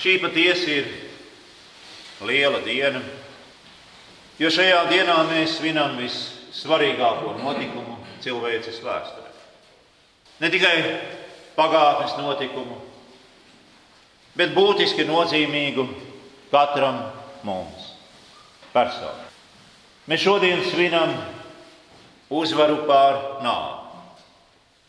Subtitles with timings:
[0.00, 0.86] Šī patiesi ir
[2.24, 3.02] liela diena,
[4.40, 9.28] jo šajā dienā mēs svinam vissvarīgāko notikumu cilvēces vēsturē.
[10.40, 10.74] Ne tikai
[11.58, 12.78] pagātnes notikumu,
[14.40, 15.84] bet būtiski nozīmīgu
[16.48, 17.02] katram
[17.44, 17.92] mums
[18.72, 19.28] personīgi.
[20.08, 21.12] Mēs šodien svinam
[22.32, 24.04] uzvaru pār nāvi,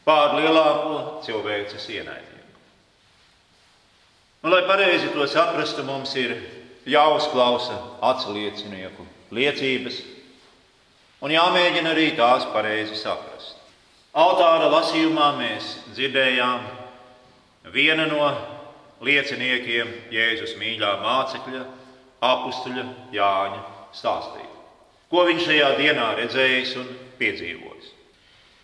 [0.07, 2.30] pār lielāko cilvēces ienaidību.
[4.41, 6.33] Un, lai pareizi to saprastu, mums ir
[6.89, 9.05] jāuzklausa atsliecinieku
[9.37, 9.99] liecības
[11.21, 13.59] un jāmēģina arī tās pareizi saprast.
[14.17, 16.65] Altāra lasījumā mēs dzirdējām
[17.71, 18.31] viena no
[19.05, 21.61] lieciniekiem Jēzus mīļā mācekļa,
[22.25, 23.61] apstuļa Jāņa
[23.95, 24.51] stāstīja,
[25.13, 26.89] ko viņš šajā dienā redzējis un
[27.21, 27.93] piedzīvojis.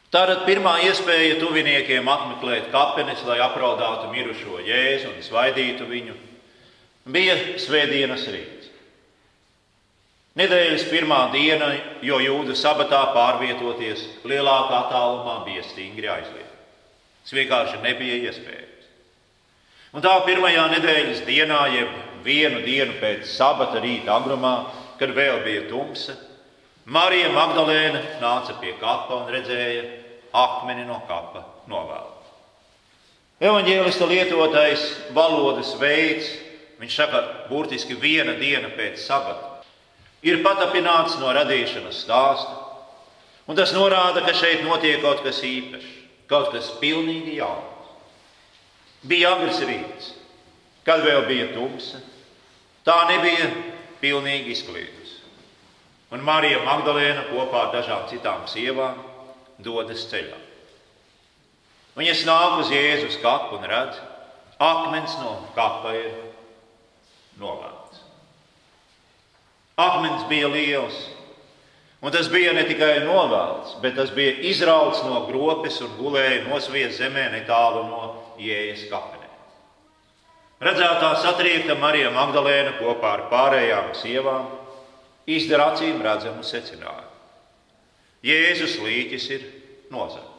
[0.08, 6.16] Tātad pirmā iespēja tuviniekiem apmeklēt kapenes, lai apraudātu mirušo jēzu un svaidītu viņu,
[7.12, 8.70] bija svētdienas rīts.
[10.38, 11.74] Nedēļas pirmā diena,
[12.06, 16.56] jo jūda sabatā pārvietoties lielākā tālumā bija stingri aizliegts.
[17.26, 18.88] Tas vienkārši nebija iespējams.
[19.98, 24.56] Un tā pirmajā nedēļas dienā, jeb vienu dienu pēc sabata rīta agrumā,
[25.02, 26.16] kad vēl bija tumsa,
[26.88, 29.82] Marija Magdalēna nāca pie kapa un redzēja
[30.34, 32.14] akmeni no kapa novēlu.
[33.38, 36.32] Evanģēlista lietotais valodas veids,
[36.82, 39.62] viņš saka, burtiski viena diena pēc sabata,
[40.26, 42.56] ir patapināts no radīšanas stāsta.
[43.48, 45.92] Un tas norāda, ka šeit notiek kaut kas īpašs,
[46.28, 47.92] kaut kas pilnīgi jauns.
[49.08, 50.10] Bija agrs rīts,
[50.84, 52.02] kad vēl bija tumsa,
[52.84, 53.52] tā nebija
[54.02, 55.22] pilnīgi izklīdusi.
[56.12, 58.98] Un Marija Magdalēna kopā ar dažām citām sievām
[59.64, 60.38] dodas ceļā.
[61.98, 63.98] Viņas nāk uz Jēzus kapu un redz,
[64.62, 66.12] akmens no kapa ir
[67.42, 68.04] novērts.
[69.82, 70.98] Akmens bija liels,
[72.02, 77.00] un tas bija ne tikai novērts, bet tas bija izrauts no gropes un gulēja nosvies
[77.02, 78.04] zemē netālu no
[78.42, 79.26] Jēzus kapenē.
[80.62, 84.48] Redzētā satriekta Marija Magdalēna kopā ar pārējām sievām
[85.30, 87.07] izdara acīm redzamu secinājumu.
[88.28, 89.46] Jēzus līķis ir
[89.94, 90.34] nozagts.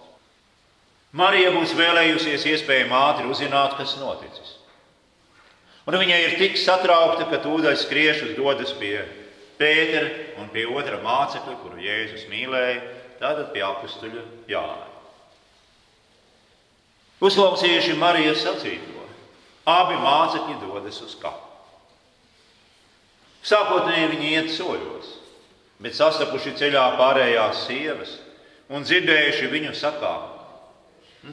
[1.16, 4.58] Marija būs vēlējusies iespējami ātri uzzināt, kas noticis.
[5.88, 9.00] Un viņa ir tik satraukta, ka tūdaļ skriešus dodas pie
[9.58, 12.82] Pētera un pie otra mācekļa, kuru Jēzus mīlēja,
[13.18, 14.22] tātad pie apstuļa
[14.52, 14.84] Jāna.
[17.24, 19.02] Uzklausījuši Marijas sacīto,
[19.66, 21.48] abi mācekļi dodas uz kapu.
[23.48, 25.17] Sākotnēji viņi iet soļos,
[25.82, 28.16] bet sastapuši ceļā pārējās sievas
[28.68, 30.26] un dzirdējuši viņu sakām,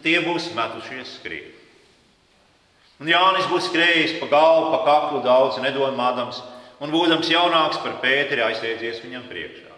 [0.03, 1.51] tie būs metušies skriet.
[3.01, 6.39] Un Jānis būs skrējis pa galvu, pa kaklu daudz nedomādams,
[6.79, 9.73] un būdams jaunāks par Pēteri aizsteidzies viņam priekšā.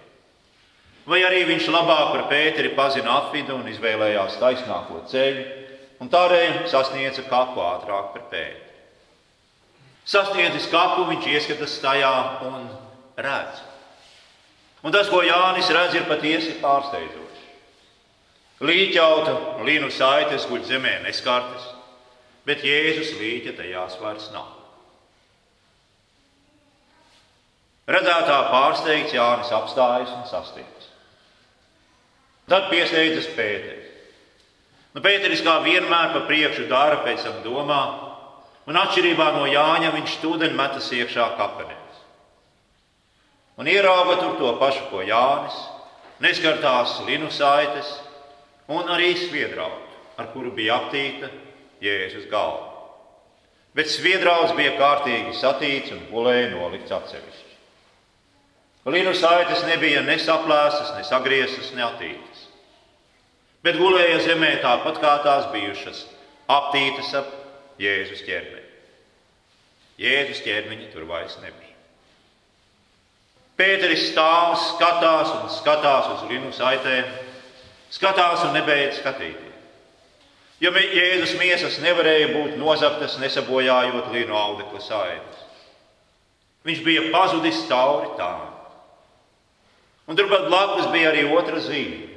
[1.07, 5.45] Vai arī viņš labāk par Pēteri pazina apvidu un izvēlējās taisnāko ceļu,
[6.03, 8.66] un tādēļ sasniedza kapu ātrāk par Pēteri.
[10.07, 12.11] Sasniedzis kapu, viņš ieskatās tajā
[12.47, 12.69] un
[13.19, 13.66] redz.
[14.85, 17.45] Un tas, ko Jānis redz, ir patiesi pārsteidzoši.
[18.67, 19.33] Līķauta
[19.65, 21.65] līnu saites guļ zemē neskartas,
[22.45, 24.53] bet Jēzus līķa tajās vairs nav.
[27.88, 30.89] Redzētā pārsteigts Jānis apstājas un sastiprināts.
[32.47, 33.88] Tad piesteidzas Pēteris.
[34.95, 37.81] Nu, Pēteris kā vienmēr pa priekšu dara, pēc tam domā,
[38.67, 41.87] un atšķirībā no Jāņa viņš tūdaļ metas iekšā kapenēs.
[43.57, 45.57] Un ierauga tur to pašu, ko Jānis,
[46.22, 47.90] neskartās linu saites
[48.69, 51.29] un arī sviedrautu, ar kuru bija aptīta
[51.81, 52.73] Jēzus galva.
[53.78, 57.56] Bet sviedrauts bija kārtīgi satīts un pulēja nolikts atsevišķi.
[58.88, 62.45] Linu saites nebija ne saplēstas, ne sagrieztas, ne attītas,
[63.66, 66.06] bet gulēja zemē tāpat kā tās bijušas,
[66.47, 67.34] aptītas ap
[67.81, 68.63] Jēzus ķermeni.
[70.01, 71.76] Jēzus ķermeņa tur vairs nebija.
[73.57, 77.07] Pēteris stāv, skatās un skatās uz linu saitēm,
[77.89, 79.45] skatās un nebeidz skatīties.
[80.62, 85.44] Jo Jēzus miesas nevarēja būt nozaptas, nesabojājot linu audekla saites.
[86.65, 88.48] Viņš bija pazudis cauri tām.
[90.07, 92.07] Un turpat blakus bija arī otra zīme.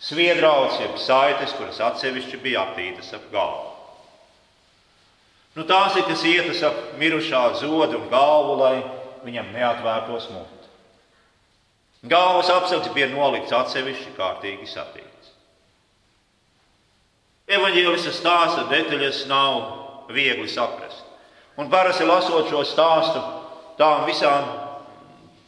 [0.00, 3.72] Sviedrauts, jeb saites, kuras atsevišķi bija aptītas ap galvu.
[5.56, 8.74] Nu, tās ir kas ietas ap mirušā zodu un galvu, lai
[9.24, 10.55] viņam neatvērtos mute.
[12.10, 15.32] Galvas apsakts bija nolikts atsevišķi kārtīgi satīts.
[17.46, 21.04] Evanģēlisa stāsta detaļas nav viegli saprast.
[21.56, 23.22] Un parasti lasot šo stāstu,
[23.78, 24.48] tām visām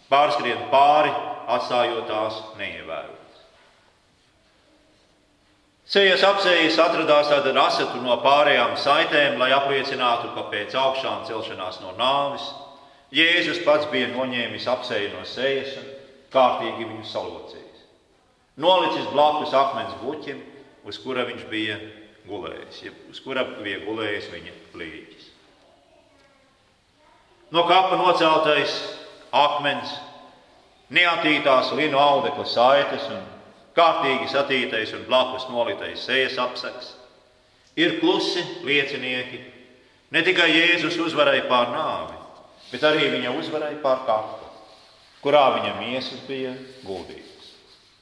[0.08, 1.12] pārskrien pāri,
[1.49, 3.16] atstājot tās neievērotas.
[5.88, 11.94] Ceļas apsejas atradās tāda raseta no pārējām saitēm, lai apliecinātu, ka pēc augšām celšanās no
[11.96, 12.49] nāves
[13.14, 15.87] Jēzus pats bija noņēmis apseju no sejas un
[16.34, 17.86] kārtīgi viņu salocījis.
[18.58, 20.40] Nolicis blakus akmens buķim,
[20.88, 21.78] uz kura viņš bija
[22.28, 25.26] gulējis, ja uz kura bija gulējis viņa līķis.
[27.54, 28.75] No kapa noceltais
[29.32, 29.94] akmens,
[30.92, 33.22] neatītās linu audekla saites un
[33.76, 36.92] kārtīgi satītais un blakus nolitais sejas apsaks,
[37.78, 39.40] ir klusi liecinieki
[40.10, 42.19] ne tikai Jēzus uzvarai pār nāvi,
[42.72, 44.47] bet arī viņa uzvarai pār kapu,
[45.22, 46.54] kurā viņa miesas bija
[46.86, 47.54] guldītas.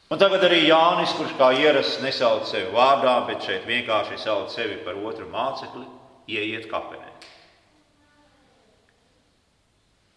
[0.07, 4.79] Un tagad arī Jānis, kurš kā ierasts nesauc sevi vārdā, bet šeit vienkārši sauc sevi
[4.87, 5.87] par otru mācekli,
[6.31, 7.11] ieiet kapenē.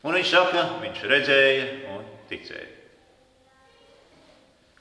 [0.05, 1.65] Un viņš saka, viņš redzēja
[1.95, 2.69] un ticēja.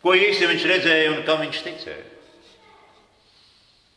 [0.05, 2.05] Ko īsti viņš redzēja un kam viņš ticēja?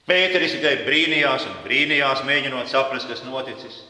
[0.10, 3.84] Pēteris tikai brīnījās un brīnījās, mēģinot saprast, kas noticis.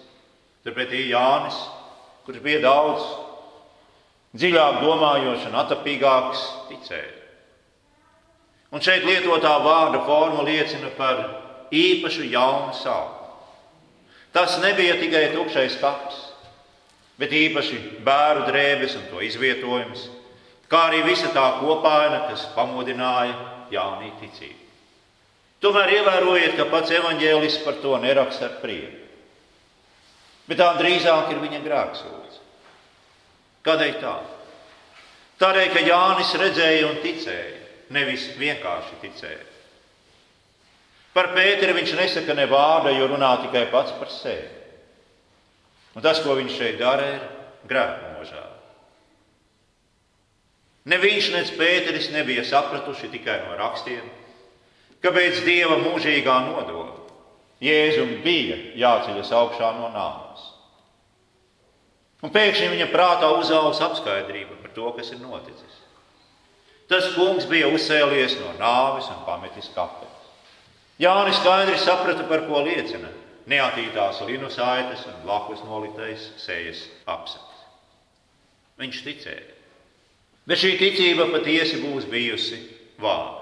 [0.65, 1.55] Turpretī Jānis,
[2.25, 3.05] kurš bija daudz
[4.37, 7.17] dziļāk domājošs un atapīgāks, ticēja.
[8.71, 11.25] Un šeit lietotā vārda forma liecina par
[11.75, 13.17] īpašu jaunu sākumu.
[14.31, 16.21] Tas nebija tikai tukšais kaps,
[17.19, 20.07] bet īpaši bērnu drēbes un to izvietojums
[20.71, 23.35] kā arī visa tā kopaina, kas pamudināja
[23.73, 24.59] jaunī ticību.
[25.61, 28.97] Tomēr ievērojiet, ka pats evaņģēlis par to neraksta ar prieku.
[30.47, 32.20] Bet tā drīzāk ir viņa grēksūdze.
[33.65, 34.13] Kādēļ tā?
[35.41, 37.59] Tādēļ, ka Jānis redzēja un ticēja,
[37.93, 39.47] nevis vienkārši ticēja.
[41.11, 44.47] Par Pēteri viņš nesaka ne vārda, jo runā tikai pats par sevi.
[45.95, 47.25] Un tas, ko viņš šeit dara, ir
[47.67, 48.57] grēku nožēla.
[50.87, 54.07] Ne viņš, ne Pēteris nebija sapratuši tikai no rakstiem,
[55.03, 57.01] ka pēc dieva mūžīgā nodola
[57.61, 60.47] Jēzum bija jāceļas augšā no nāves.
[62.21, 65.79] Un pēkšņi viņa prātā uzaugs apskaidrība par to, kas ir noticis.
[66.91, 70.11] Tas kungs bija uzcēlies no nāves un pametis kapeli.
[71.01, 73.09] Jānis skaidri saprata, par ko liecina
[73.49, 77.63] neatītās linu saites un blakus nolitais sejas apsaks.
[78.81, 79.55] Viņš ticēja.
[80.45, 82.59] Bet šī ticība patiesi būs bijusi
[83.01, 83.39] vārda.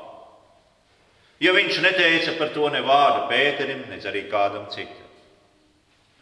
[1.39, 5.08] Jo viņš neteica par to ne vārdu Pēterim, ne arī kādam citam.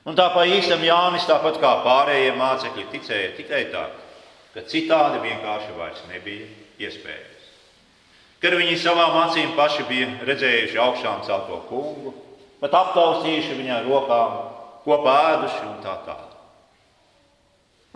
[0.07, 3.89] Un tā pa īstam Jānis, tāpat kā pārējie mācekļi, ticēja tikai tā,
[4.53, 6.47] ka citādi vienkārši vairs nebija
[6.87, 7.49] iespējams.
[8.39, 12.13] Kad viņi savām acīm paši bija redzējuši augšām celto kungu,
[12.61, 14.37] pat aptaustījuši viņā rokām,
[14.85, 16.35] kopā ēduši un tā tālāk.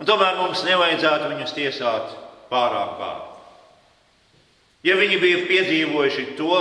[0.02, 2.16] Un tomēr mums nevajadzētu viņus tiesāt
[2.52, 3.28] pārāk bāri.
[4.82, 6.60] Ja viņi bija piedzīvojuši to,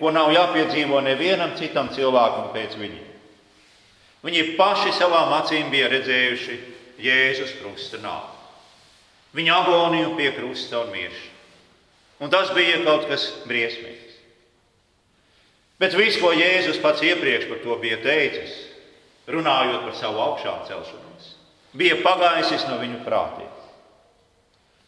[0.00, 3.11] ko nav jāpiedzīvo nevienam citam cilvēkam pēc viņiem,
[4.22, 6.58] viņi paši savām acīm bija redzējuši
[7.02, 8.40] Jēzus krusta nāvi,
[9.38, 11.30] viņa agoniju pie krusta un miršanu.
[12.22, 14.20] Un tas bija kaut kas briesmīgs.
[15.82, 18.52] Bet viss, ko Jēzus pats iepriekš par to bija teicis,
[19.26, 21.32] runājot par savu augšām celšanos,
[21.74, 23.50] bija pagājis no viņu prātiem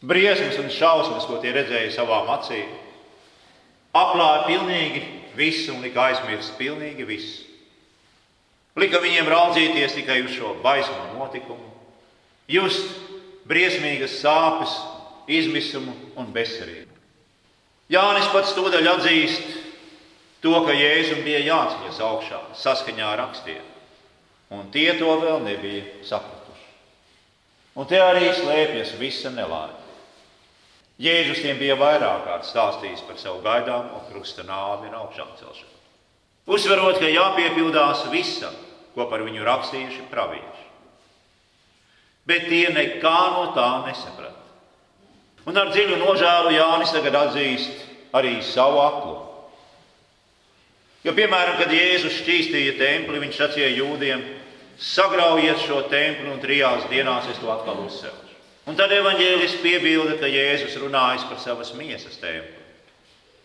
[0.07, 2.69] briesmas un šausmas, ko tie redzēja savām acīm,
[3.95, 5.03] apklāja pilnīgi
[5.37, 7.44] visu un lika aizmirst pilnīgi visu.
[8.75, 11.69] Lika viņiem raudzīties tikai uz šo baismo notikumu,
[12.51, 12.89] just
[13.47, 14.73] briesmīgas sāpes,
[15.31, 16.91] izmisumu un bezcerību.
[17.89, 19.45] Jānis pats tūdaļ atzīst
[20.43, 23.61] to, ka Jēzum bija jāceļas augšā saskaņā ar rakstiem,
[24.53, 26.67] un tie to vēl nebija sapratuši.
[27.75, 29.81] Un te arī slēpjas visa nelaime.
[31.01, 35.73] Jēzus tiem bija vairāk kārt stāstījis par savu gaidāmo krusta nāvi un augšām celšanu.
[36.45, 38.53] Uzsverot, ka jāpiepildās visam,
[38.95, 40.63] ko par viņu rakstījuši pravieši.
[42.25, 44.41] Bet tie nekā no tā nesaprata.
[45.45, 47.83] Un ar dziļu nožēlu Jānis tagad atzīst
[48.17, 49.21] arī savu aklumu.
[51.05, 54.23] Jo, piemēram, kad Jēzus šķīstīja templi, viņš sacīja jūdiem:
[54.81, 58.23] sagraujiet šo templi un trijās dienās es to atkal uzsēlu.
[58.65, 62.63] Un tad evanģēlis piebilda, ka Jēzus runājas par savas miesas templi.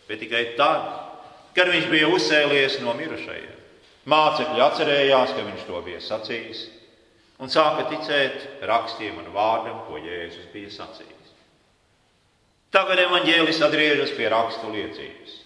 [0.08, 0.88] Bet tikai tad,
[1.52, 3.59] kad viņš bija uzcēlies no mirušajiem.
[4.08, 6.62] Mācekļi atcerējās, ka viņš to bija sacījis,
[7.40, 11.34] un sāka ticēt rakstiem un vārdam, ko Jēzus bija sacījis.
[12.72, 15.36] Tagad evanģēlis atgriežas pie rakstu liecības,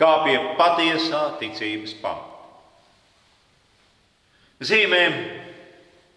[0.00, 2.32] kā pie patiesā ticības pamata.
[4.64, 5.16] Zīmēm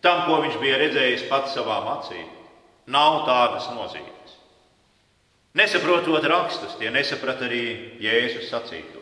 [0.02, 2.28] tam, ko viņš bija redzējis pats savām acīm,
[2.92, 4.36] nav tādas nozīmes.
[5.58, 8.97] Nesaprotot rakstus, tie nesaprata arī Jēzus sacīto.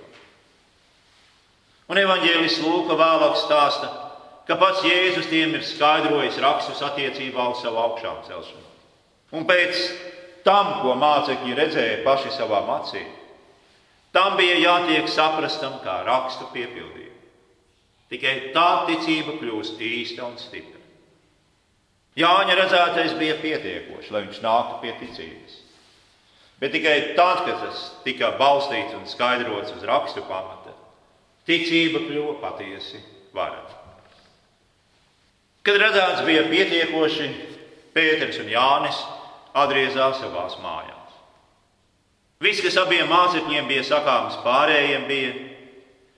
[1.85, 3.91] Un evanģēlis Lūka vēlāk stāsta,
[4.47, 8.65] ka pats Jēzus tiem ir skaidrojis rakstus attiecībā uz savu augšām celšanu.
[9.37, 9.81] Un pēc
[10.45, 13.09] tam, ko mācekļi redzēja paši savām acīm,
[14.15, 17.03] tam bija jātiek saprastam kā rakstu piepildījums.
[18.09, 20.81] Tikai tā ticība kļūst īsta un stipra.
[22.15, 25.55] Jāņa redzētais bija pietiekoši, lai viņš nāktu pie ticības.
[26.61, 30.54] Bet tikai tad, kad tas tika balstīts un skaidrots uz rakstu pamata,
[31.47, 33.01] ticība kļuva patiesi
[33.35, 33.81] varama.
[35.65, 37.29] Kad redzēts bija pietiekoši,
[37.95, 38.97] Pēters un Jānis
[39.55, 41.13] atgriezās savās mājās.
[42.43, 45.31] Viss, kas abiem mācekļiem bija sakāms pārējiem, bija,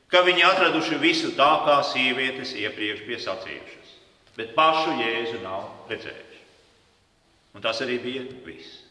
[0.09, 3.93] ka viņi atraduši visu tā, kā sievietes iepriekš bija sacījušas,
[4.39, 6.43] bet pašu Jēzu nav redzējuši.
[7.53, 8.81] Un tas arī bija viss.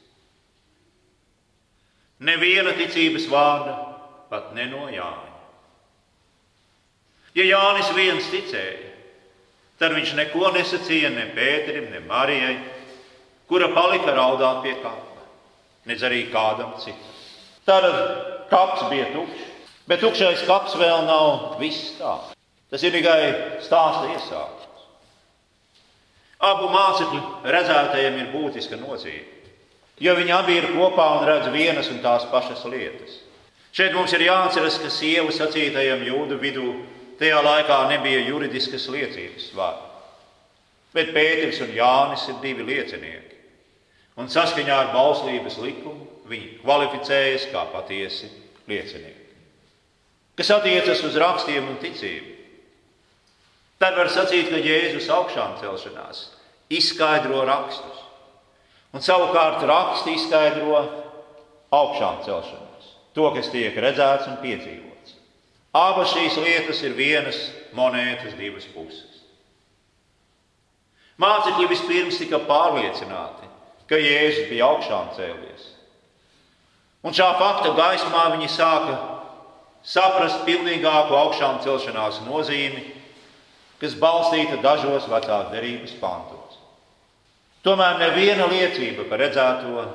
[2.23, 3.75] Neviena ticības vārda,
[4.31, 5.26] pat ne no Jāņa.
[7.37, 8.93] Ja Jānis viens ticēja,
[9.77, 12.55] tad viņš neko nesacīja ne Pēterim, ne Marijai,
[13.49, 15.27] kura palika raudāt pie kapa,
[15.85, 17.13] nedz arī kādam citam.
[17.69, 17.85] Tad
[18.49, 19.53] kaps bija tukšs,
[19.91, 22.15] bet tukšais kaps vēl nav viss tā.
[22.73, 23.21] Tas ir tikai
[23.63, 24.89] stāsta iesākums.
[26.47, 27.21] Abu mācekļu
[27.53, 29.53] redzētajiem ir būtiska nozīme,
[30.01, 33.23] jo viņi abi ir kopā un redz vienas un tās pašas lietas.
[33.77, 36.71] Šeit mums ir jāatceras, ka sievu sacītajam jūdu vidū
[37.21, 39.85] tajā laikā nebija juridiskas liecības vārdi.
[40.97, 43.37] Bet Pēters un Jānis ir divi liecinieki
[44.17, 48.31] un saskaņā ar bauslības likumu viņi kvalificējas kā patiesi
[48.69, 49.25] liecinieki.
[50.37, 52.33] Kas attiecas uz rakstiem un ticību,
[53.81, 56.27] tad var sacīt, ka Jēzus augšām celšanās
[56.73, 58.03] izskaidro rakstus,
[58.93, 60.81] un savukārt raksti izskaidro
[61.77, 64.86] augšām celšanos, to, kas tiek redzēts un piedzīvots.
[65.77, 67.39] Abas šīs lietas ir vienas
[67.77, 69.23] monētas divas puses.
[71.21, 73.49] Mācekļi vispirms tika pārliecināti,
[73.89, 75.69] ka Jēzus bija augšām cēlies.
[77.07, 78.97] Un šā fakta gaismā viņi sāka
[79.87, 82.83] saprast pilnīgāku augšām celšanās nozīmi,
[83.81, 86.59] kas balstīta dažos vecās derības pantos.
[87.67, 89.87] Tomēr neviena liecība par redzēto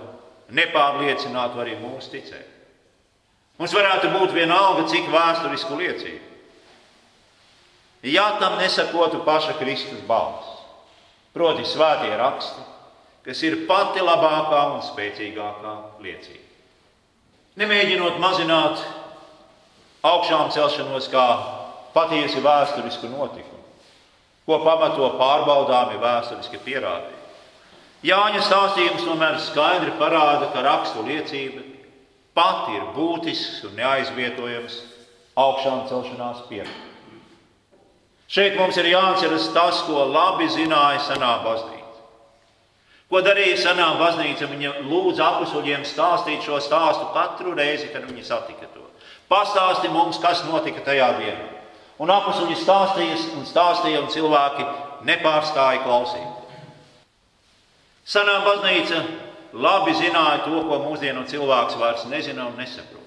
[0.55, 2.60] nepārliecinātu arī mūsu ticēt.
[3.61, 6.29] Mums varētu būt vienalga, cik vēsturisku liecību.
[8.09, 10.47] Ja tam nesakotu paša Kristus balss,
[11.35, 12.63] proti, svētie raksti,
[13.27, 16.47] kas ir pati labākā un spēcīgākā liecība.
[17.61, 18.81] Nemēģinot mazināt
[20.09, 21.25] augšām celšanos kā
[21.93, 23.61] patiesi vēsturisku notikumu,
[24.49, 27.19] ko pamato pārbaudāmi vēsturiski pierādījumi.
[28.09, 31.70] Jāņa stāstījums tomēr skaidri parāda, ka rakstu liecība
[32.37, 34.79] pati ir būtisks un neaizvietojams
[35.39, 36.89] augšām celšanās pierādījums.
[38.31, 41.79] Šeit mums ir jāatceras tas, ko labi zināja senā baznīca.
[43.11, 44.47] Ko darīja senā baznīca?
[44.47, 48.85] Viņa lūdza apstuļiem stāstīt šo stāstu katru reizi, kad viņi satika to.
[49.31, 51.49] Pastāsti mums, kas notika tajā dienā.
[51.99, 54.63] Un apstuļi stāstīja un stāstīja, un cilvēki
[55.07, 56.39] nepārstāja klausīt.
[58.07, 59.03] Senā baznīca
[59.53, 62.99] labi zināja to, ko mūsdienu cilvēks vairs nezina un nesaprot.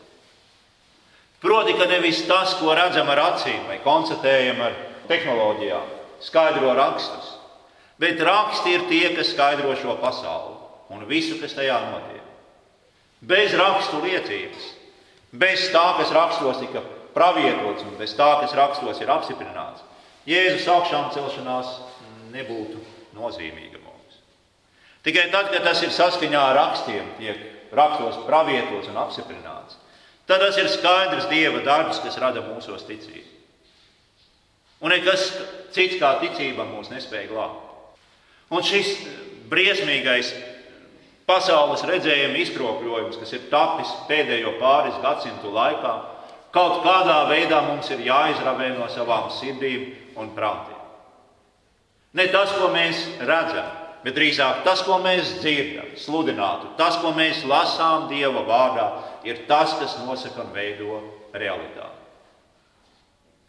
[1.44, 4.76] Proti, ka nevis tas, ko redzam ar acīm vai konstatējam ar
[5.08, 5.88] tehnoloģijām,
[6.24, 7.34] skaidro rakstus,
[7.98, 10.56] Bet raksti ir tie, kas skaidro šo pasauli
[10.94, 12.24] un visu, kas tajā notiek.
[13.24, 14.66] Bez rakstu liecības,
[15.32, 16.82] bez tā, kas rakstos tika
[17.14, 19.86] pravietots un bez tā, kas rakstos ir apstiprināts,
[20.24, 21.70] Jēzus augšām celšanās
[22.32, 22.80] nebūtu
[23.14, 23.83] nozīmīga.
[25.04, 27.40] Tikai tad, kad tas ir saskaņā ar rakstiem, tiek
[27.76, 29.76] rakstos pravietots un apstiprināts,
[30.24, 33.28] tad tas ir skaidrs Dieva darbs, kas rada mūsos ticību.
[34.84, 35.28] Un nekas
[35.76, 37.60] cits kā ticība mūs nespēja glābt.
[38.52, 38.90] Un šis
[39.52, 40.32] briesmīgais
[41.28, 45.94] pasaules redzējuma izkropļojums, kas ir tapis pēdējo pāris gadsimtu laikā,
[46.54, 49.88] kaut kādā veidā mums ir jāizravē no savām sirdīm
[50.20, 50.80] un prātiem.
[52.14, 57.42] Ne tas, ko mēs redzam, bet drīzāk tas, ko mēs dzirdam, sludinātu, tas, ko mēs
[57.48, 58.88] lasām Dieva vārdā,
[59.24, 61.00] ir tas, kas nosaka un veido
[61.32, 62.00] realitāti.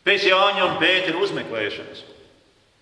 [0.06, 2.04] Pēc Jāņa un Pētera uzmeklēšanas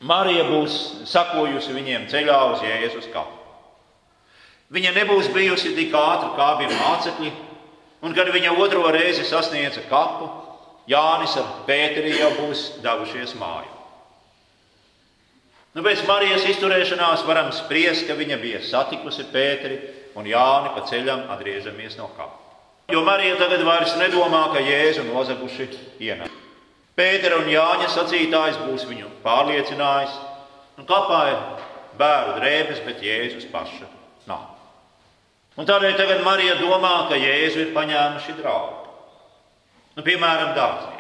[0.04, 0.74] Marija būs
[1.08, 3.40] sakojusi viņiem ceļā uz Jēzus kapu.
[4.74, 7.32] Viņa nebūs bijusi tik ātra kā bija mācekļi,
[8.04, 10.28] un kad viņa otro reizi sasniedza kapu,
[10.92, 13.72] Jānis ar Pēteri jau būs devušies māju.
[15.74, 19.80] Nu, pēc Marijas izturēšanās varam spriest, ka viņa bija satikusi Pēteri
[20.20, 22.38] un Jāni pa ceļam atgriežamies no kapa.
[22.94, 25.70] Jo Marija tagad vairs nedomā, ka Jēzu nozaguši
[26.04, 26.30] ienāk.
[26.94, 30.14] Pētera un Jāņa sacītājs būs viņu pārliecinājis,
[30.78, 31.40] un kapā ir
[31.98, 33.90] bērnu drēbes, bet Jēzus paša
[34.30, 34.52] nav.
[35.58, 38.92] Un tādēļ tagad Marija domā, ka Jēzu ir paņēmuši draugi.
[39.98, 40.93] Nu, piemēram, dārznieks.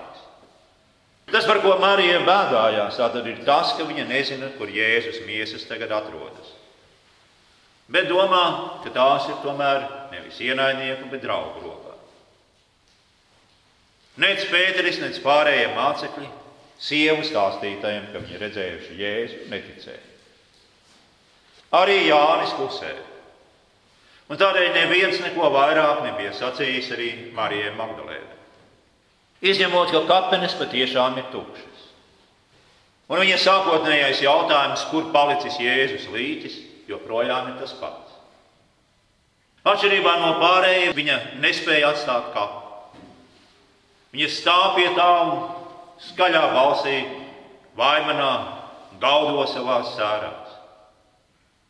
[1.32, 5.94] Tas, par ko Marija bēdājās, tad ir tas, ka viņa nezina, kur Jēzus miesas tagad
[5.96, 6.51] atrodas.
[7.94, 8.44] Bet domā,
[8.84, 11.96] ka tās ir tomēr nevis ienaidnieku, bet draugu rokā.
[14.24, 16.30] Nec Pēteris, nec pārējie mācekļi
[16.84, 20.06] sievu stāstītājiem, ka viņi redzējuši Jēzu, neticēja.
[21.74, 23.10] Arī Jānis klusēja.
[24.30, 28.43] Un tādēļ neviens neko vairāk nebija sacījis arī Marijai Magdalēnai
[29.44, 31.88] izņemot, ka kapenes patiešām ir tukšas.
[33.12, 36.56] Un viņa sākotnējais jautājums, kur palicis Jēzus līķis,
[36.90, 38.16] joprojām ir tas pats.
[39.64, 42.64] Atšķirībā no pārējiem, viņa nespēja atstāt kapu.
[44.14, 45.38] Viņa stāv pie tā un
[46.10, 46.98] skaļā balsī
[47.80, 48.34] vaimanā,
[49.02, 50.58] gaudo savā sērās.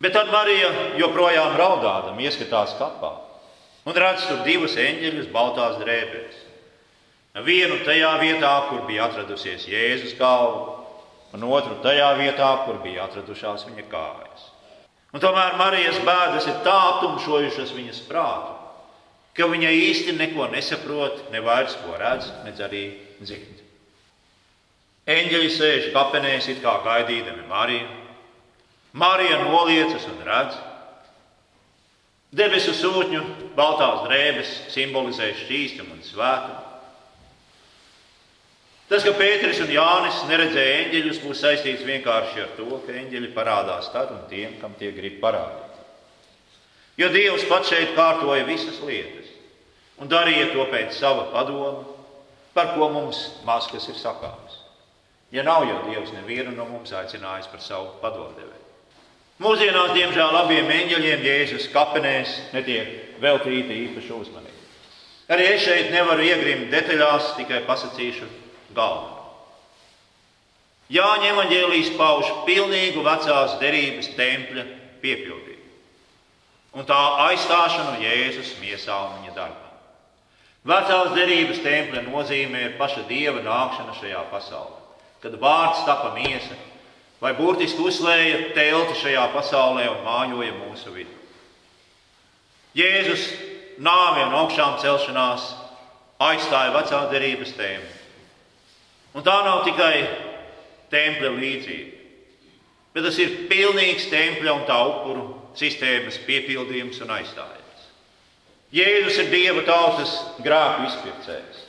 [0.03, 3.13] Bet tad Marija joprojām raudādama ieskatās kapā
[3.87, 6.42] un redz tur divus eņģeļus baltās drēbēs.
[7.41, 10.83] Vienu tajā vietā, kur bija atradusies Jēzus galva,
[11.33, 14.43] un otru tajā vietā, kur bija atradušās viņa kājas.
[15.13, 18.53] Un tomēr Marijas bēdas ir tā aptumšojušas viņas prātu,
[19.33, 22.83] ka viņa īsti neko nesaprot, ne vairs ko redz, ne arī
[23.21, 23.63] dzird.
[25.09, 27.89] Eņģeļi sēž kapenēs, it kā gaidīdami Mariju.
[28.93, 30.59] Marija noliecas un redz.
[32.33, 33.23] Debesu sūtņu
[33.57, 36.72] baltās drēbes simbolizē šķīstumu un svētumu.
[38.93, 43.87] Tas, ka Pēters un Jānis neredzēja eņģeļus, būs saistīts vienkārši ar to, ka eņģeļi parādās
[43.89, 45.79] tad un tiem, kam tie grib parādīt.
[47.01, 49.31] Jo Dievs pats šeit kārtoja visas lietas
[49.97, 51.87] un darīja to pēc sava padoma,
[52.53, 54.59] par ko mums maz kas ir sakāms.
[55.33, 58.61] Ja nav jau Dievs nevienu no mums aicinājis par savu padomdevēju.
[59.41, 64.63] Mūsdienās, diemžēl, abiem eņģeļiem Jēzus kapenēs netiek veltīta īpaša uzmanība.
[65.33, 68.29] Arī es šeit nevaru iegrimt detaļās, tikai pasakīšu
[68.75, 69.21] galveno.
[70.93, 74.65] Jāņa evanģēlijas pauž pilnīgu vecās derības tempļa
[75.01, 75.53] piepildījumu
[76.73, 79.71] un tā aizstāšanu Jēzus miesā un viņa darbā.
[80.67, 84.79] Vecās derības tempļa nozīmē ir paša dieva nākšana šajā pasaulē,
[85.23, 86.57] kad vārds tapa miesa
[87.21, 91.19] vai burtiski uzlēja telti šajā pasaulē un mājoja mūsu vidū.
[92.75, 93.27] Jēzus
[93.83, 95.51] nāvi un augšām celšanās
[96.23, 98.02] aizstāja vecā derības templi
[99.13, 99.95] Un tā nav tikai
[100.93, 101.99] tempļa līdzība,
[102.93, 107.61] bet tas ir pilnīgs tempļa un tā upuru sistēmas piepildījums un aizstājums.
[108.73, 111.61] Jēzus ir Dieva tautas grēku izpircējs.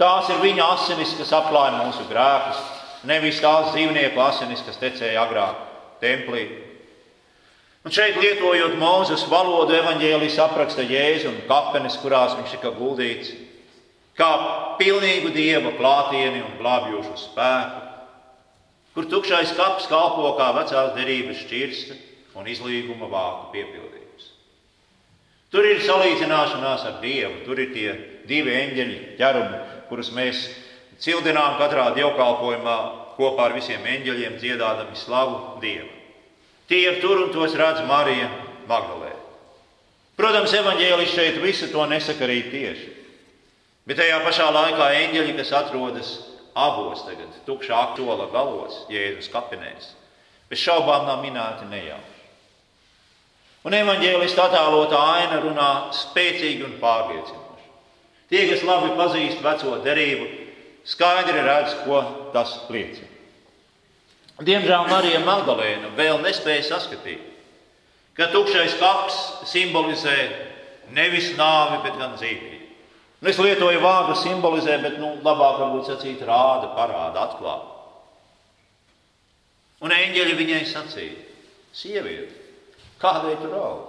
[0.00, 2.62] Tās ir viņa asinis, kas apklāja mūsu grēkus,
[3.06, 5.60] nevis tās dzīvnieku asinis, kas tecēja agrāk
[6.00, 6.46] templī.
[7.84, 13.34] Un šeit, lietojot Mozus valodu, evanģēlijas apraksta Jēzu un kapenes, kurās viņš tika guldīts,
[14.18, 14.30] kā
[14.78, 17.82] pilnīgu dieva klātieni un glābjošu spēku,
[18.94, 21.96] kur tukšais kaps kalpo kā vecās derības šķirsta
[22.38, 24.28] un izlīguma vāku piepildījums.
[25.54, 27.90] Tur ir salīdzināšanās ar Dievu, tur ir tie
[28.26, 30.48] divi eņģeļi, ķerumi, kurus mēs
[31.02, 32.78] cildinām katrā dievkalpojumā
[33.18, 35.90] kopā ar visiem eņģeļiem, dziedādami slavu Dievu.
[36.70, 38.30] Tie ir tur un tos redz Marija
[38.70, 39.20] Magdalēna.
[40.14, 43.03] Protams, evaņģēlis šeit visu to nesaka arī tieši.
[43.84, 46.14] Bet tajā pašā laikā eņģeļi, kas atrodas
[46.56, 49.90] abos tagad, tukšā aktuāla galos, Jēzus kapinēs,
[50.48, 52.12] bez šaubām nav minēti nejauši.
[53.64, 57.68] Un evanģēlistu attēlotā aina runā spēcīgi un pārliecinoši.
[58.28, 60.26] Tie, kas labi pazīst veco derību,
[60.88, 62.00] skaidri redz, ko
[62.32, 63.08] tas liecina.
[64.44, 67.22] Diemžēl Marija Magdalēna vēl nespēja saskatīt,
[68.16, 69.20] ka tukšais kaps
[69.52, 70.16] simbolizē
[70.96, 72.53] nevis nāvi, bet gan dzīvību.
[73.24, 77.70] Nu, es lietoju vārdu simbolizē, bet nu, labāk varbūt sacīt, rāda, parāda, atklāja.
[79.80, 81.22] Un eņģeļi viņai sacīja,
[81.72, 82.36] sieviete,
[83.00, 83.88] kādēļ tu raud?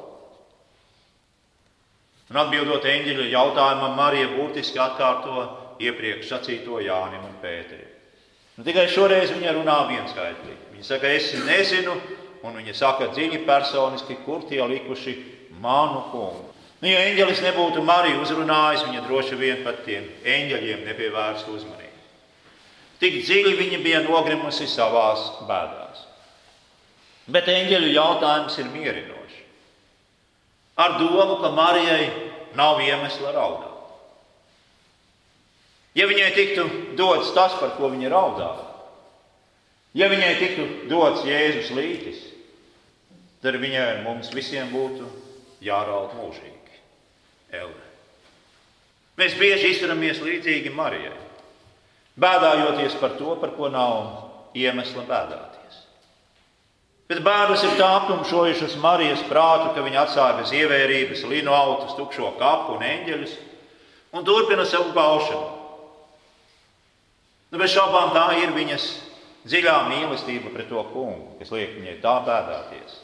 [2.31, 5.43] Un atbildot eņģeļa jautājumam, Marija būtiski atkārto
[5.83, 7.91] iepriekš sacīto Jānim un Pēterim.
[8.55, 10.71] Nu, tikai šoreiz viņa runā vienskaitlīgi.
[10.77, 11.99] Viņa saka, es nezinu,
[12.47, 15.19] un viņa saka dziļi personiski, kur tie likuši
[15.59, 16.54] manu kungu.
[16.85, 22.01] Nu, ja eņģelis nebūtu Mariju uzrunājis, viņa droši vien pat tiem eņģeļiem nepievērstu uzmanību.
[23.01, 26.03] Tik dziļi viņa bija nogrimusi savās bēdās.
[27.25, 29.39] Bet eņģeļu jautājums ir mierinošs.
[30.77, 32.05] Ar domu, ka Marijai
[32.53, 33.71] nav iemesla raudāt.
[35.97, 36.67] Ja viņai tiktu
[36.99, 38.51] dots tas, par ko viņa raudā,
[39.97, 42.21] ja viņai tiktu dots Jēzus lītis,
[43.41, 45.09] tad viņai mums visiem būtu
[45.65, 46.64] jāraud mūžīgi.
[47.55, 47.83] Elve.
[49.19, 51.15] Mēs bieži izturamies līdzīgi Marijai,
[52.19, 55.81] bēdājoties par to, par ko nav iemesla bēdāties.
[57.05, 62.33] Bet bērnus ir tā aptumšojušas Marijas prātu, ka viņa atstāja bez ievērības linu autus, tukšo
[62.39, 63.35] kapu un eņģeļus
[64.15, 65.51] un turpina savu gaušanu.
[67.51, 68.87] Nu, bez šaubām tā ir viņas
[69.45, 72.97] dziļā mīlestība pret to kungu, kas liek viņai tā bēdāties.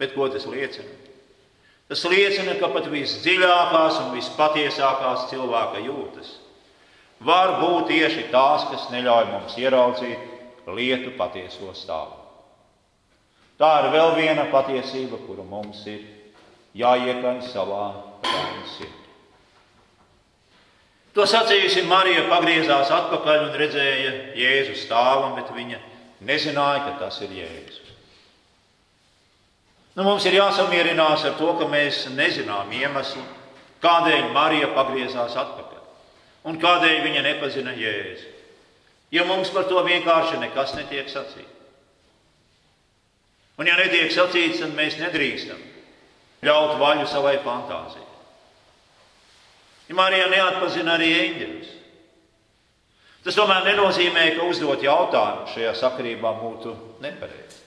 [0.00, 0.94] Bet ko tas liecina?
[1.90, 6.36] Tas liecina, ka pat visdziļākās un vispatiesākās cilvēka jūtas
[7.26, 12.14] var būt tieši tās, kas neļauj mums ieraudzīt lietu patieso stāvu.
[13.60, 16.06] Tā ir vēl viena patiesība, kuru mums ir
[16.78, 17.84] jāiekaņ savā
[18.70, 18.96] sirdī.
[21.18, 25.82] To sacījusi Marija pagriezās atpakaļ un redzēja Jēzu stāvam, bet viņa
[26.22, 27.89] nezināja, ka tas ir Jēzus.
[29.96, 33.22] Nu, mums ir jāsamierinās ar to, ka mēs nezinām iemeslu,
[33.82, 38.28] kādēļ Marija pagriezās atpakaļ un kādēļ viņa nepazina Jēzu.
[39.10, 41.56] Jo mums par to vienkārši nekas netiek sacīts.
[43.58, 45.58] Un, ja netiek sacīts, tad mēs nedrīkstam
[46.46, 48.06] ļaut vaļu savai fantāzijai.
[49.90, 51.72] Ja Marija neatpazina arī eņģeļus.
[53.26, 56.72] Tas tomēr nenozīmē, ka uzdot jautājumu šajā sakarībā būtu
[57.04, 57.58] nepareizi.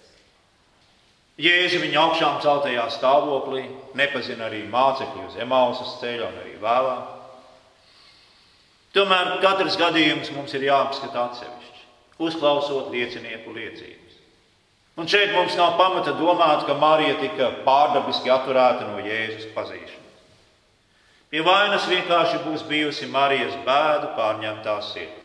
[1.41, 3.63] Jēzu viņa augšām celtajā stāvoklī
[3.98, 7.08] nepazina arī mācekļi uz Emausas ceļa un arī vēlāk.
[8.93, 11.82] Tomēr katrs gadījums mums ir jāapskata atsevišķi,
[12.22, 14.19] uzklausot liecinieku liecības.
[15.02, 20.02] Un šeit mums nav pamata domāt, ka Marija tika pārdabiski atturēta no Jēzus pazīšanas.
[21.34, 25.24] Pie vainas vienkārši būs bijusi Marijas bēdu pārņemtā sirds.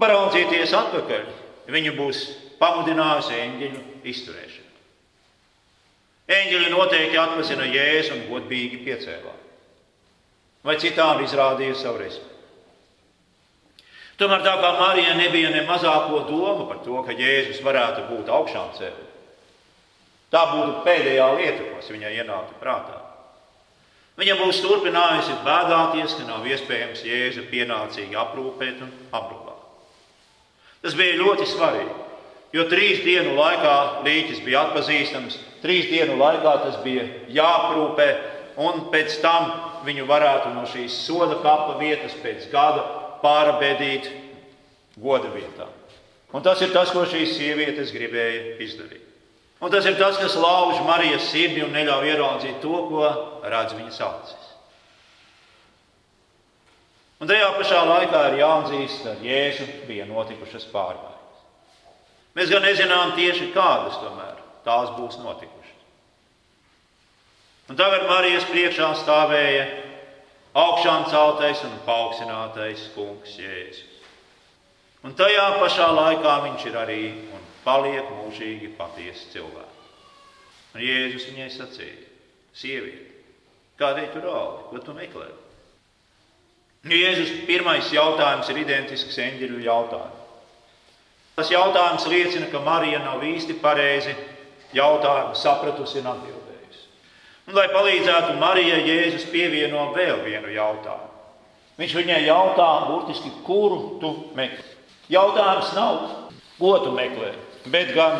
[0.00, 1.28] Paraudzīties atpakaļ,
[1.74, 2.22] viņu būs
[2.56, 3.82] pamudinājusi eņģeļu
[4.14, 4.57] izturēšana.
[6.28, 9.44] Eņģeļi noteikti atpazina Jēzu un godīgi piecēlās.
[10.66, 12.34] Vai citādi izrādīja savu respektu.
[14.18, 18.72] Tomēr tā kā Marijai nebija ne mazāko domu par to, ka Jēzus varētu būt augšām
[18.74, 19.12] cēlts,
[20.34, 22.98] tā būtu pēdējā lieta, kas viņai ienāktu prātā.
[24.18, 29.62] Viņa būs turpinājusi bēdāties, ka nav iespējams jēzu pienācīgi aprūpēt un apglabāt.
[30.82, 31.94] Tas bija ļoti svarīgi,
[32.52, 38.08] jo trīs dienu laikā līķis bija atpazīstams, trīs dienu laikā tas bija jāaprūpē,
[38.64, 39.50] un pēc tam
[39.86, 42.84] viņu varētu no šīs soda kapa vietas pēc gada
[43.22, 44.08] pārabedīt
[44.98, 45.68] goda vietā.
[46.34, 49.04] Un tas ir tas, ko šīs sievietes gribēja izdarīt.
[49.58, 53.08] Un tas ir tas, kas lauž Marijas sirdi un neļauj ieraudzīt to, ko
[53.42, 54.44] redz viņas acis.
[57.18, 61.17] Un tajā pašā laikā ir jāatzīst, ka Jēzu bija notikušas pārmaiņas.
[62.36, 64.36] Mēs gan nezinām tieši kādas tomēr
[64.66, 65.76] tās būs notikušas.
[67.68, 69.64] Un tagad Marijas priekšā stāvēja
[70.56, 73.84] augšām celtais un paaugstinātais kungs Jēzus.
[75.06, 77.02] Un tajā pašā laikā viņš ir arī
[77.36, 79.84] un paliek mūžīgi patiesi cilvēki.
[80.74, 82.08] Un Jēzus viņai sacīja,
[82.56, 83.06] sieviete,
[83.80, 85.28] kādēļ tu raudi, ko tu meklē?
[86.88, 90.17] Jēzus pirmais jautājums ir identisks eņģeļu jautājumam.
[91.38, 94.10] Tas jautājums liecina, ka Marija nav īsti pareizi
[94.74, 96.80] jautājumu sapratusi un atbildējusi.
[97.46, 101.14] Un, lai palīdzētu Marijai, Jēzus pievieno vēl vienu jautājumu.
[101.78, 104.66] Viņš viņai jautā, burtiski, kuru tu meklē.
[105.14, 106.00] Jautājums nav,
[106.58, 107.30] ko tu meklē,
[107.70, 108.18] bet gan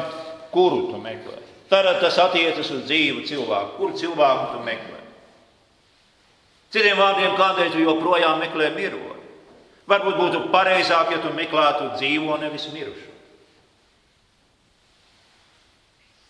[0.55, 1.43] kuru tu meklē.
[1.69, 3.75] Tad tas attiecas uz dzīvu cilvēku.
[3.81, 5.03] Kuru cilvēku tu meklē?
[6.71, 9.18] Citiem vārdiem, kādēļ tu joprojām meklē mironi?
[9.89, 13.07] Varbūt būtu pareizāk, ja tu meklētu dzīvo, nevis mirušu.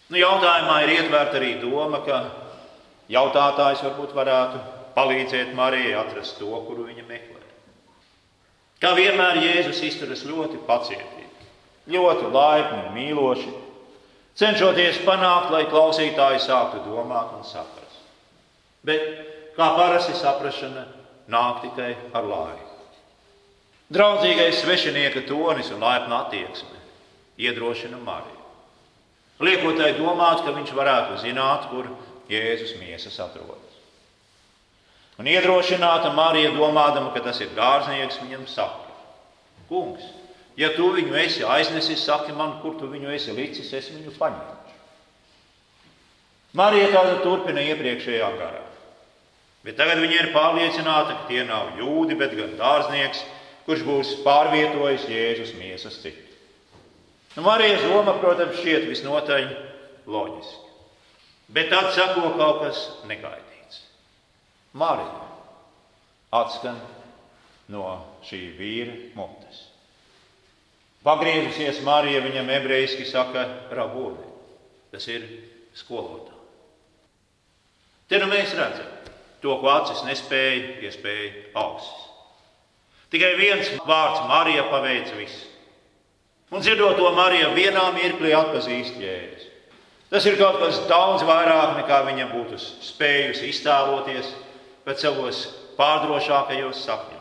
[0.09, 2.21] Nu, jautājumā ir ietverta arī doma, ka
[3.13, 4.63] jautātājs varbūt varētu
[4.95, 7.43] palīdzēt Marijai atrast to, kuru viņa meklē.
[8.79, 11.29] Kā vienmēr Jēzus izturas ļoti pacietīgi
[11.89, 13.53] ļoti laipni un mīloši,
[14.39, 18.01] cenšoties panākt, lai klausītāji sāktu domāt un saprast.
[18.87, 19.05] Bet,
[19.57, 20.87] kā parasti, saprāšana
[21.33, 22.68] nāk tikai ar laiku.
[23.95, 26.77] Draudzīgais svešinieka tonis un laipna attieksme
[27.41, 28.37] iedrošina Mariju.
[29.41, 31.87] Liekot tai domāt, ka viņš varētu zināt, kur
[32.29, 33.77] Jēzus miesas atrodas.
[35.19, 38.93] Un iedrošināta Marija domādama, ka tas ir dārznieks, viņam saka:
[39.71, 40.05] Kungs,
[40.59, 44.57] Ja tu viņu esi aiznesis, saki man, kur tu viņu esi licis, es viņu paņemšu.
[46.59, 48.65] Marija tāda turpina iepriekšējā garā.
[49.63, 53.23] Bet tagad viņa ir pārliecināta, ka tie nav jūdi, bet gan dārznieks,
[53.69, 56.25] kurš būs pārvietojis Jēzus miesas citu.
[57.37, 59.45] Nu, Marijas doma, protams, šķiet visnotaļ
[60.09, 60.71] loģiski.
[61.53, 63.83] Bet tad sako kaut kas negaidīts.
[64.73, 65.29] Marija
[66.41, 66.81] atskan
[67.73, 67.85] no
[68.25, 69.63] šī vīra mutes.
[71.05, 74.25] Pagriezusies Marija viņam ebrejiski saka rabūni.
[74.91, 75.29] Tas ir
[75.77, 76.37] skolotāji.
[78.09, 78.89] Te nu mēs redzam
[79.45, 82.08] to, ko acis nespēja, iespēja ausis.
[83.13, 85.47] Tikai viens vārds Marija paveic visu.
[86.53, 89.49] Un dzirdot to, Marija vienā mirklī atpazīst Jēzu.
[90.09, 94.31] Tas ir kaut kas daudz vairāk nekā viņa būtu spējusi iztēloties
[94.87, 95.43] pēc savos
[95.77, 97.17] pārdrošākajos sapņos.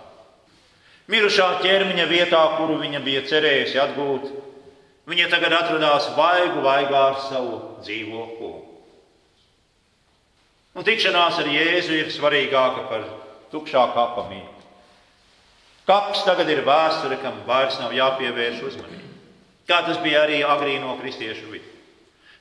[1.11, 4.31] Mirušā ķermeņa vietā, kuru viņa bija cerējusi atgūt,
[5.07, 8.63] viņa tagad atradās vaigu vaigā ar savu dzīvo kungu.
[10.75, 13.07] Un tikšanās ar Jēzu ir svarīgāka par
[13.51, 14.56] tukšā kapa mītni.
[15.87, 19.13] Kaps tagad ir vēsture, kam vairs nav jāpievērš uzmanība.
[19.67, 21.71] Kā tas bija arī agrīno kristiešu vidū.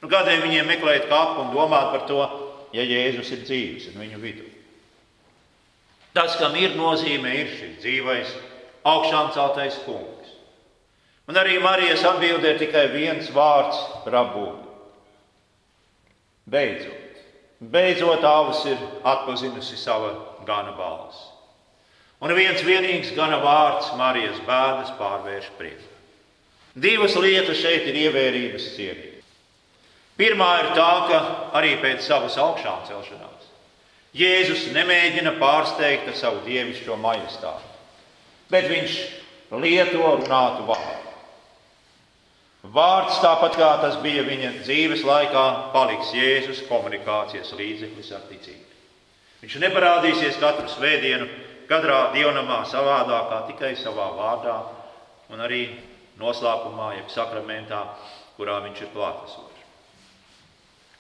[0.03, 2.21] Nu, kādēļ viņiem meklēt kapu un domāt par to,
[2.75, 4.49] ja Jēzus ir dzīves un viņu vidū?
[6.17, 8.35] Tas, kam ir nozīme, ir šis dzīvais,
[8.87, 10.35] augšām celtais kungs.
[11.27, 13.79] Un arī Marijas atbildē tikai viens vārds-
[14.15, 14.67] rabūni.
[16.47, 17.23] Beidzot,
[17.61, 20.15] beidzot, avs ir atpazinusi sava
[20.47, 21.36] gana balss.
[22.25, 25.93] Un viens vienīgs gana vārds Marijas bērnas pārvērš priekšā.
[26.77, 29.31] Divas lietas šeit ir ievērības cienīgas.
[30.17, 31.21] Pirmā ir tā, ka
[31.59, 33.37] arī pēc savas augšām celšanās
[34.17, 37.67] Jēzus nemēģina pārsteigt ar savu dievišķo majestāti,
[38.49, 38.95] bet viņš
[39.61, 41.03] lieto runātu vārdu.
[42.77, 48.65] Vārds, tāpat kā tas bija viņa dzīves laikā, paliks Jēzus komunikācijas līdzeklis ar ticību.
[49.43, 51.29] Viņš neparādīsies katru svētdienu,
[51.71, 54.57] katrā dievnamā savādākā, tikai savā vārdā
[55.33, 55.63] un arī
[56.21, 57.83] noslēpumā, jeb sakramentā,
[58.37, 59.65] kurā viņš ir klātesošs.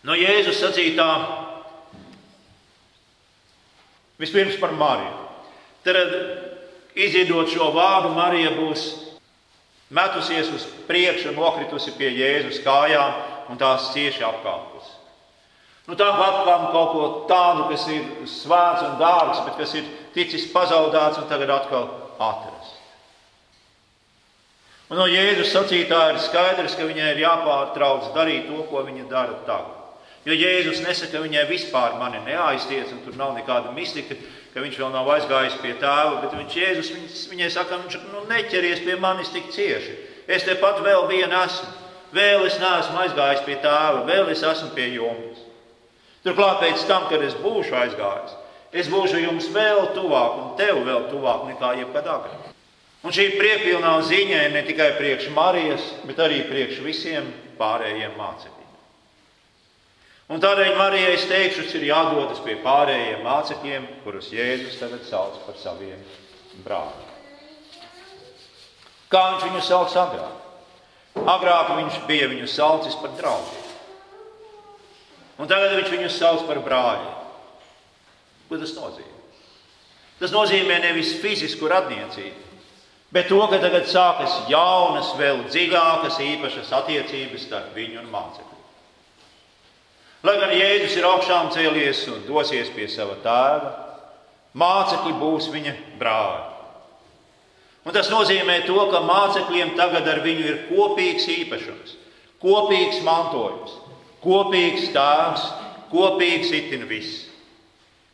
[0.07, 1.09] No Jēzus sacītā
[4.23, 5.25] vispirms par Mariju.
[5.87, 6.15] Tad,
[6.99, 8.87] izdziedot šo vārdu, Marija būs
[9.95, 14.95] metusies uz priekšu, nokritusi pie Jēzus kājām un tās cieši apkāpusi.
[15.87, 20.49] Nu, tā apkāpa kaut ko tādu, kas ir svēts un dārgs, bet kas ir ticis
[20.53, 22.75] pazaudēts un tagad atkal atrasts.
[24.87, 29.41] Un no Jēzus sacītā ir skaidrs, ka viņai ir jāpārtrauc darīt to, ko viņa dara
[29.49, 29.73] tagad.
[30.27, 34.17] Jo Jēzus nesaka, ka viņai vispār mani neaiztiec, un tur nav nekāda mistika,
[34.55, 38.23] ka viņš vēl nav aizgājis pie tēva, bet viņš Jēzus viņas, viņai saka, viņš nu,
[38.31, 39.99] neķeries pie manis tik cieši.
[40.27, 41.75] Es tepat vēl vienu esmu.
[42.15, 45.43] Vēl es neesmu aizgājis pie tēva, vēl es esmu pie jums.
[46.25, 48.35] Turklāt pēc tam, kad es būšu aizgājis,
[48.73, 52.53] es būšu jums vēl tuvāk un tev vēl tuvāk nekā jebkad agrāk.
[53.07, 58.55] Un šī priekšpilnā ziņa ir ne tikai priekš Marijas, bet arī priekš visiem pārējiem mācekļiem.
[60.35, 65.61] Un tādēļ Marijai es teikšu, ir jādodas pie pārējiem mācekļiem, kurus Jēzus tagad sauc par
[65.61, 66.01] saviem
[66.65, 67.13] brāļiem.
[69.13, 70.43] Kā viņš viņu sauc agrāk?
[71.31, 73.63] Agrāk viņš bija viņu saucis par draugiem.
[75.39, 77.16] Un tagad viņš viņus sauc par brāļiem.
[78.49, 79.15] Ko tas nozīmē?
[80.21, 82.47] Tas nozīmē nevis fizisku radniecību,
[83.11, 88.65] Bet to, ka tagad sākas jaunas, vēl dziļākas, īpašas attiecības starp viņu un mācekļiem.
[90.27, 93.71] Lai gan Jēzus ir augšām cēlies un dosies pie sava tēva,
[94.59, 96.43] mācekļi būs viņa brāļi.
[97.87, 101.95] Un tas nozīmē to, ka mācekļiem tagad ar viņu ir kopīgs īpašums,
[102.43, 103.77] kopīgs mantojums,
[104.25, 105.47] kopīgs tēvs,
[105.93, 107.26] kopīgs itin viss.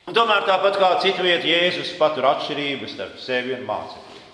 [0.02, 4.30] Un tomēr tāpat kā citviet Jēzus patur atšķirības starp sevi un mācekļiem.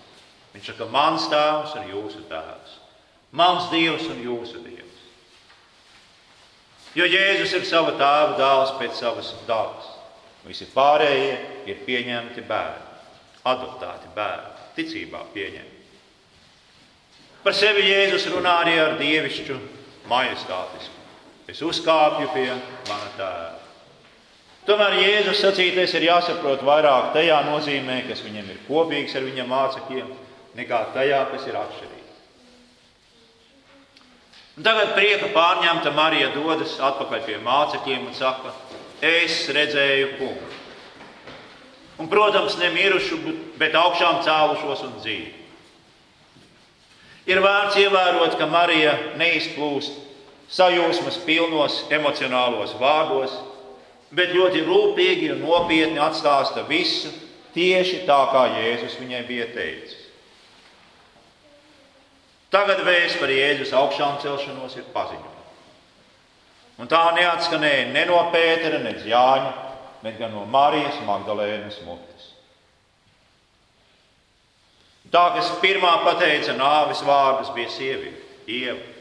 [0.54, 2.78] Viņš saka, mans tēvs un jūsu tēvs,
[3.36, 5.02] mans dievs un jūsu dievs.
[6.96, 9.92] Jo Jēzus ir sava tēva dēls pēc savas dabas.
[10.48, 11.34] Visi pārējie
[11.68, 13.02] ir pieņemti bērni,
[13.52, 15.76] adoptēti bērni, ticībā pieņemti.
[17.44, 19.60] Par sevi Jēzus runā arī ar dievišķu
[20.08, 20.96] majestātisku.
[21.48, 22.50] Es uzkāpju pie
[22.88, 23.57] mana tēva.
[24.68, 30.10] Tomēr Jēzus sacītais ir jāsaprot vairāk tajā nozīmē, kas viņam ir kopīgs ar viņa mācekļiem
[30.58, 32.18] nekā tajā, kas ir atšķirīgs.
[34.58, 38.52] Un tagad prieka pārņemta Marija dodas atpakaļ pie mācekļiem un saka,
[39.00, 40.52] es redzēju kungu.
[41.98, 43.22] Un, protams, ne mirušu,
[43.58, 45.32] bet augšām cēlušos un dzīvi.
[47.32, 49.96] Ir vērts ievērot, ka Marija neizplūst
[50.52, 53.32] sajūsmas pilnos emocionālos vārdos,
[54.14, 57.10] bet ļoti rūpīgi un nopietni atstāsta visu
[57.54, 60.04] tieši tā, kā Jēzus viņai bija teicis.
[62.52, 65.36] Tagad vēsts par Jēzus augšām celšanos ir paziņota.
[66.78, 69.50] Un tā neatskanēja ne no Pētera, ne Jāņa,
[70.04, 72.28] bet gan no Marijas Magdalēnas mutes.
[75.08, 78.97] Tā, kas pirmā pateica nāves vārdus, bija sieviete, Ieva.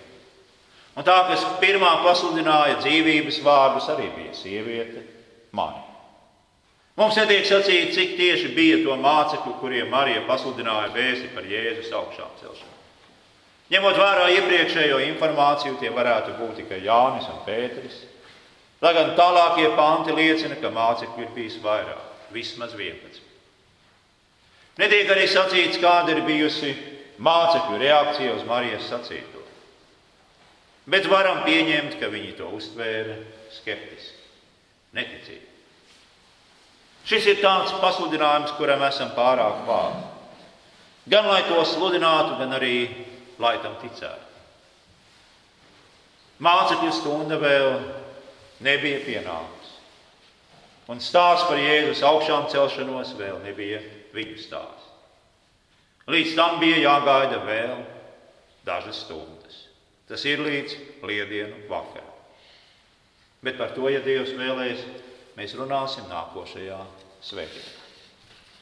[0.97, 5.03] Un tā, kas pirmā pasludināja dzīvības vārdus, arī bija sieviete,
[5.53, 5.83] Marija.
[6.97, 12.31] Mums netiek sacīts, cik tieši bija to mācekļu, kuriem Marija pasludināja vēsti par Jēzus augšām
[12.39, 12.73] celšanu.
[13.69, 18.01] Ņemot vērā iepriekšējo informāciju, tie varētu būt tikai Jānis un Pēteris.
[18.81, 22.01] Lai gan tālākie panti liecina, ka mācekļu ir bijis vairāk,
[22.33, 23.21] vismaz 11.
[24.81, 26.73] Netiek arī sacīts, kāda ir bijusi
[27.21, 29.36] mācekļu reakcija uz Marijas sacīto.
[30.87, 33.17] Bet varam pieņemt, ka viņi to uztvēra
[33.57, 34.21] skeptiski,
[34.95, 35.43] neticīgi.
[37.07, 39.99] Šis ir tāds pasludinājums, kuram esam pārāk pāri.
[41.07, 42.87] Gan lai to sludinātu, gan arī
[43.39, 44.25] lai tam ticētu.
[46.43, 47.69] Mācekļu stunda vēl
[48.63, 49.73] nebija pienākusi.
[50.91, 53.79] Un stāsts par Jēzus augšām celšanos vēl nebija
[54.15, 54.85] viņu stāsts.
[56.07, 57.81] Līdz tam bija jāgaida vēl
[58.67, 59.36] dažas stundas.
[60.07, 62.13] Tas ir līdz liedienu vakaram.
[63.43, 64.85] Bet par to, ja Dievs vēlēs,
[65.37, 66.79] mēs runāsim nākošajā
[67.27, 67.76] svētdienā.